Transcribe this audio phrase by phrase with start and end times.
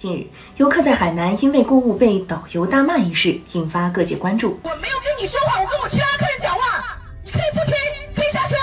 [0.00, 4.58] 近日，游客在海南因为购物被导游大骂一事引发各界关注。
[4.62, 7.74] 我没有跟你说话，我跟我其他客人讲话，你可以不听，
[8.16, 8.56] 可以下车。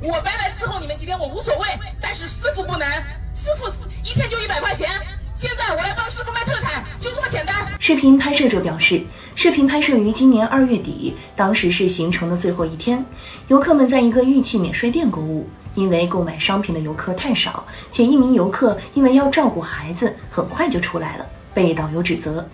[0.00, 1.66] 我白白伺候你们几天我无所谓，
[2.00, 2.88] 但是师傅不能，
[3.34, 3.68] 师傅
[4.02, 4.88] 一天就一百块钱。
[5.34, 7.69] 现在我来帮师傅卖特产，就这么简单。
[7.90, 9.02] 视频拍摄者表示，
[9.34, 13.04] 视频拍摄于今年二月底，当时是行程的最后一天，
[13.48, 15.48] 游客们在一个玉器免税店购物。
[15.74, 22.48] 因为购买商品的游客太少，且一名游客因为要照顾孩子，很快就出来了，被导游指责。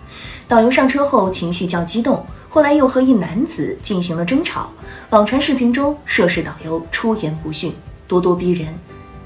[0.47, 4.71] 导游上车后情绪较激动，后来又和一男子进行了争吵。
[5.11, 7.71] 网传视频中，涉事导游出言不逊，
[8.09, 8.73] 咄咄逼人。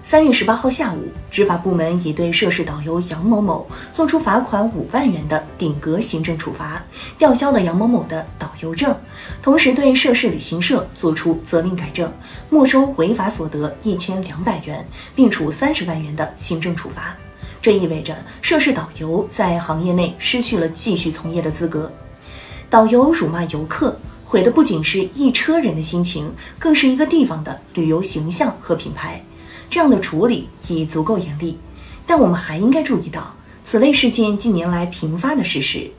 [0.03, 6.81] 三月十八号下午，执法部门已对涉事导游杨某某作出罚款五万元的顶格行政处罚，
[7.19, 8.95] 吊销了杨某某的导游证，
[9.43, 12.11] 同时对涉事旅行社作出责令改正，
[12.49, 14.83] 没收违法所得一千两百元，
[15.15, 17.15] 并处三十万元的行政处罚。
[17.61, 21.91] 这意味着涉事导游在行业内失去了继续从业的资格。
[22.71, 29.23] 导游辱骂游客，毁的不仅是一车人的心情，更是一个地方的旅游形象和品牌。
[29.71, 31.57] 这样的处理已足够严厉，
[32.05, 33.33] 但我们还应该注意到，
[33.63, 35.89] 此类事件近年来频发的事实。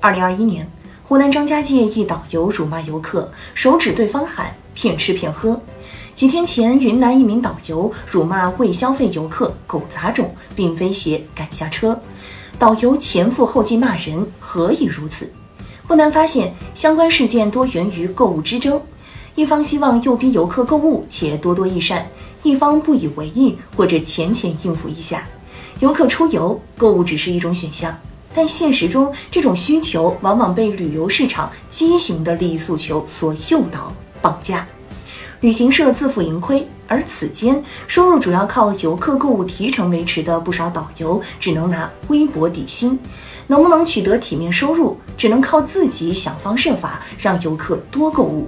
[0.00, 0.68] 二零二一年，
[1.04, 5.62] 湖南张家界一导游辱骂游客，手指对方喊“骗吃骗喝”。
[6.12, 11.96] 几天前，云南一名导游辱骂未消费游客“狗杂种”，并威胁赶下车。
[12.58, 15.32] 导游前赴后继骂人，何以如此？
[15.86, 18.82] 不难发现，相关事件多源于购物之争。
[19.34, 22.06] 一方希望诱逼游客购物且多多益善，
[22.42, 25.26] 一方不以为意或者浅浅应付一下。
[25.78, 27.96] 游客出游购物只是一种选项，
[28.34, 34.66] 但现实中这种需求往往被旅游市场畸形的利益诉求所诱导绑架，
[35.40, 42.98] 旅行社自负盈亏，而此间收入主要靠游客购物提成维持的不少导游只能拿微薄底薪，
[43.46, 48.46] 能不能取得体面收入，只能靠自己想方设法让游客多购物。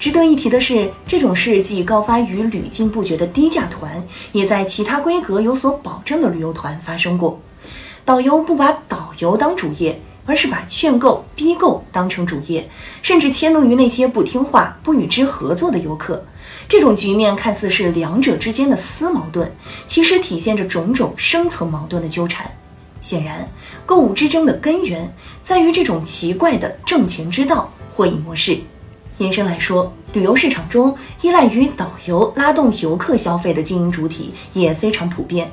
[0.00, 4.02] 值得一提的是，这种事既高发于屡禁不绝的低价团，
[4.32, 7.38] 也在其他规格有所保证的旅游团发生过。
[8.02, 12.66] 导游不把导游当主业，而是把劝购、逼购当成主业，
[13.02, 16.24] 甚至迁怒于那些不听话、不与之合作的游客。
[16.66, 19.54] 这种局面看似是两者之间的私矛盾，
[19.86, 22.50] 其实体现着种种深层矛盾的纠缠。
[23.02, 23.46] 显然，
[23.84, 28.58] 购物之争的根源在于这种奇怪的挣钱之道或引模式。
[29.20, 35.50] 延伸来说，旅游市场中依赖于导游拉动游客消费的经营主体也非常普遍。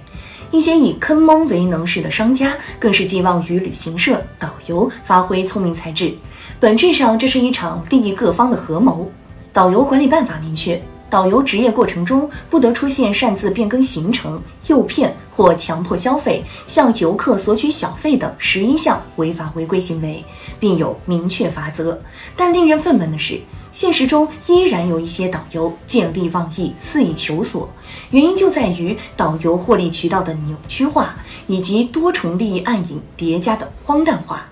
[0.52, 6.16] 一些以坑蒙为能事的商家，更是寄望于旅行社、导游发挥聪明才智。
[6.62, 9.12] 本质上，这是一场利益各方的合谋。
[9.52, 20.24] 导游管理办法明确，导游执业过程中不得出现擅自变更行程、诱骗或强迫消费、向游客索取小费等十一项违法违规行为，
[20.60, 22.02] 并有明确罚则。
[22.36, 23.40] 但令人愤懑的是。
[23.70, 27.70] 现实中依然有一些导游见利忘义、肆意求索，
[28.10, 34.48] 原因就在于导游获利渠道的扭曲化以及多重利益暗影叠加的荒诞化。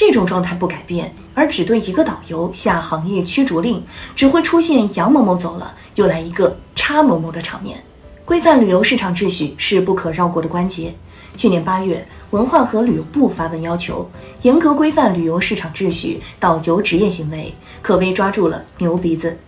[0.00, 3.84] 这种状态不改变，而只对一个导游下行业驱逐令，
[4.16, 7.78] 只会出现杨某某走了又来一个叉某某的场面。
[8.24, 10.94] 规范旅游市场秩序是不可绕过的关节。
[11.36, 19.38] 去年八月，文化和旅游部发文要求严格规范旅游市场秩序、导游职业行为，可谓抓住了牛鼻子。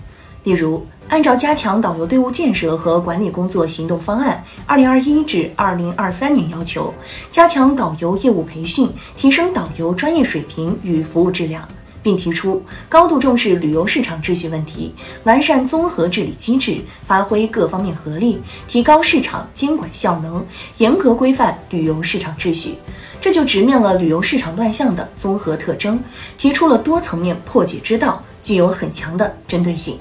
[0.44, 6.90] 例如，按照加强导游队伍建设和管理工作行动方案（二零二一至二零二三年）要求，
[7.28, 11.68] 加强导游业务培训，提升导游专业水平与服务质量。
[12.02, 14.92] 并提出高度重视旅游市场秩序问题，
[15.22, 20.44] 完善综合治理机制，发挥各方面合力，提高市场监管效能，
[20.78, 22.76] 严格规范旅游市场秩序。
[23.20, 26.02] 这就直面了旅游市场乱象的综合特征，
[26.38, 29.96] 提出了多层面破解之道，具有很强的针对性。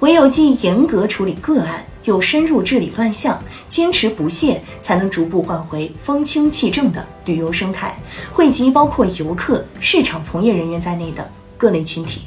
[0.00, 7.96] 唯有既严格处理个案，又深入治理乱象，坚持不懈，才能逐步换回风清气正的旅游生态，
[8.32, 12.22] 惠及包括游客、市场从业人员在内的各类群体。